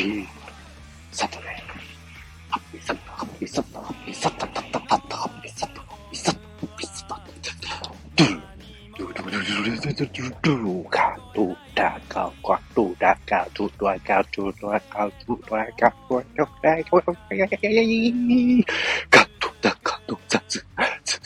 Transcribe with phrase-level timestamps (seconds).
[0.00, 0.26] ピー
[1.12, 1.50] サタデー。
[2.48, 7.20] ハッピーサタ、ハッピーサタ、ハッピーサタ、タッタタッタ、ハッピーサタ、ハッピーサタ、ハッピーサタ、
[8.16, 8.40] ドゥ
[8.96, 18.64] ドゥドゥドゥドゥドゥドゥドゥドゥカドゥダカカドゥダカドゥドゥカドゥドゥカドゥドゥカドゥドゥカドゥドゥ
[19.10, 20.64] カドゥダカドゥザズ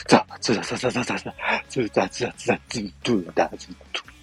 [0.08, 1.34] ザズザザザザザザ
[1.70, 4.14] ズザズザザズドゥダズドゥ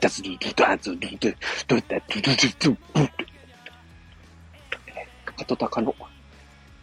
[0.00, 1.36] ダズドゥダズドゥドゥ
[1.68, 3.17] ドゥダドゥドゥドゥドゥカトタカ
[5.48, 5.94] とたかの、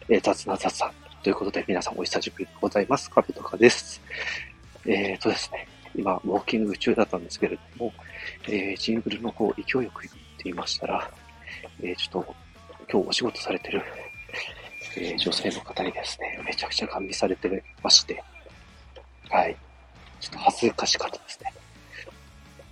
[0.08, 0.90] えー、雑な雑談
[1.22, 3.08] ということで皆さんお久しぶりでございます。
[3.08, 4.02] カトタカです。
[4.84, 7.92] えーとですね、今、ウォーキング中だったんですけれども、
[8.48, 11.10] えー、ジングルの方、勢いよく言っていましたら、
[11.80, 12.34] えー、ちょっと、
[12.90, 13.82] 今日お仕事されてる、
[14.96, 18.22] えー、女性の方にですね、めちゃくちゃガン見されてまして、
[19.30, 19.56] はい。
[20.20, 21.52] ちょっと恥ずかしかったですね。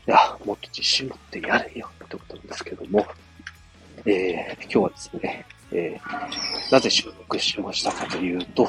[0.09, 3.07] いや、もっと自信持ってやれよってことなんですけども、
[4.07, 8.69] えー、今日はですね、えー、なぜ収録しましたかというと、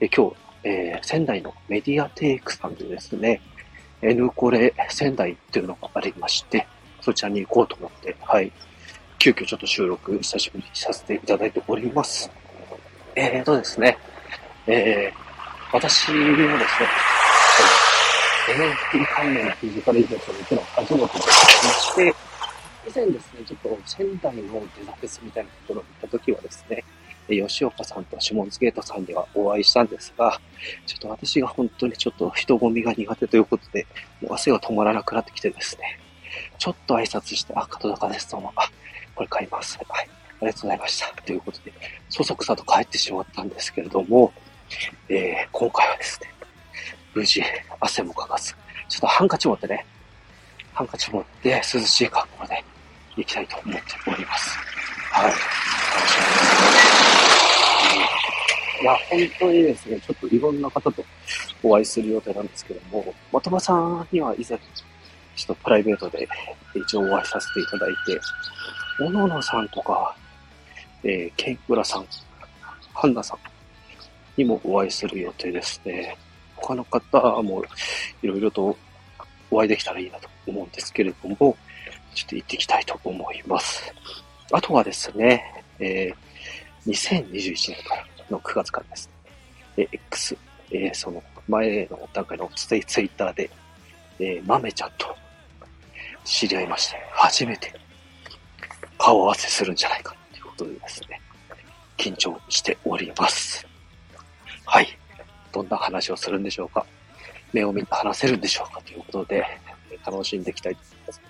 [0.00, 3.40] えー今日、えー仙台のメディアテイクさんでですね、
[4.02, 6.66] N コレ仙台っていうのがありまして、
[7.00, 8.50] そちらに行こうと思って、はい、
[9.18, 12.28] 急遽ちょっと収録久しぶりにさせていただいております。
[13.14, 13.96] えーとですね、
[14.66, 16.88] えー、私もですね、
[18.46, 22.14] その NFT 関連のフィジカルイベントに行くのは初めてでございまして、
[22.94, 26.84] 前ですね、ちょっと仙台のデザフェスみたいなところに行った時はですね、
[27.28, 30.40] 吉岡さんとシモンズゲートさんにはお会いしたんですが、
[30.86, 33.86] ちょっと私が本当にちょっと人混みが苦手ということで、
[34.20, 35.98] もう汗が止まらなくなってきてですね、
[36.58, 38.68] ちょっと挨拶して、あ、門高です、どうも、あ、
[39.14, 39.78] これ買います。
[39.88, 40.08] はい、
[40.40, 41.22] ありがとうございました。
[41.22, 41.72] ということで、
[42.08, 44.32] そそくさと帰ってしまったんですけれども、
[45.08, 46.32] えー今回はですね、
[47.14, 47.42] 無事、
[47.80, 48.54] 汗もかかず、
[48.88, 49.86] ちょっとハンカチ持ってね、
[50.72, 52.61] ハンカチ持って涼しい格好で
[53.16, 54.58] 行きたいと思っております。
[55.12, 55.24] はい。
[55.26, 55.36] 楽
[56.08, 58.82] しみです。
[58.82, 61.04] いや、本当にですね、ちょっといろんな方と
[61.62, 64.58] お会いする予定なんですけども、的場さんには以前、
[65.36, 66.28] ちょっとプライベートで
[66.74, 68.20] 一応お会いさせていただいて、
[68.98, 70.16] 小野野さんとか、
[71.04, 72.06] えー、ケンブラさん、
[72.94, 73.38] ハンナさん
[74.36, 76.16] にもお会いする予定ですね。
[76.56, 77.64] 他の方も
[78.22, 78.76] いろいろと
[79.52, 81.56] お会いできたらいいなと思うんですけれども、
[82.14, 83.92] ちょっと行ってきたいと思います。
[84.50, 89.12] あとはですね、えー、2021年からの9月からですね、
[89.76, 90.36] えー X、
[90.70, 93.50] えーその前の段階のツイッターで、
[94.20, 95.14] えー、まめちゃんと
[96.24, 97.74] 知り合いまして、初めて
[98.96, 101.20] 顔合わせするんじゃないかということでですね、
[101.98, 103.66] 緊張しております。
[104.64, 104.96] はい。
[105.52, 106.86] どんな話をするんでしょうか？
[107.52, 109.44] 目を見て話せるんでしょうかということで、
[110.04, 111.20] 楽しんでいきたいと思います。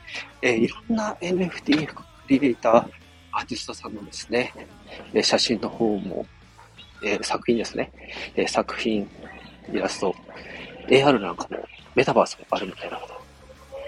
[0.43, 2.75] えーいろんな NFT クリエイター、
[3.33, 4.53] アーティストさんのですね、
[5.15, 6.27] え写真の方も、
[7.05, 7.91] えー作品ですね、
[8.37, 9.09] えー作品、
[9.73, 10.15] イラスト、
[10.89, 11.59] AR なんかも、
[11.95, 13.13] メタバースもあるみたいなので、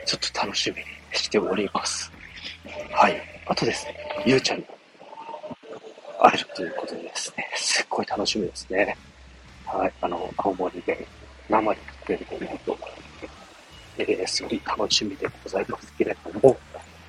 [0.07, 2.13] ちょっと楽しみにしております。
[2.93, 3.21] はい。
[3.47, 3.97] あとですね、
[4.27, 4.65] ゆうちゃんに
[6.21, 8.97] 会えるということでですね、すっごい楽しみですね。
[9.67, 9.93] はい。
[10.01, 11.07] あの、青森で
[11.49, 12.79] 生で撮れると思うと、
[13.99, 16.57] えー、すごい楽しみでございますけれども、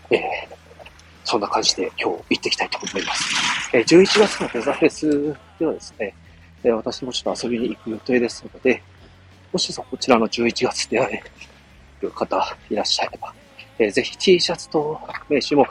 [0.10, 0.22] えー、
[1.24, 3.70] そんな感じで今日行ってきたいと思います。
[3.74, 6.14] えー、11月のデザフェスではですね、
[6.64, 8.82] え私もちょっと遊びに行く予定ですので、
[9.52, 11.24] もしそこちらの11月で会え
[12.02, 13.34] る方いらっしゃれば、
[13.80, 15.68] えーぜひ T シャツと名刺も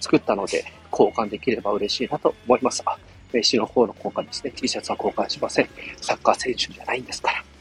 [0.00, 2.82] 作ったので交換できれば嬉しいなと思います。
[2.86, 2.98] あ
[3.32, 4.52] 名刺の方の交換ですね。
[4.54, 5.68] T シャツは交換しません。
[6.00, 7.51] サッカー選手じゃないんですから。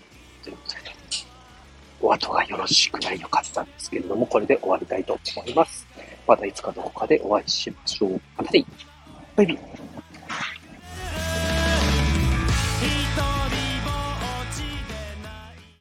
[2.21, 5.87] と、がよろしくないのかってたんですけれども、これで終わりたいと思います。
[6.27, 8.21] またいつかどこかでお会いしましょう。
[8.37, 8.65] またね。
[9.35, 9.80] バイビー。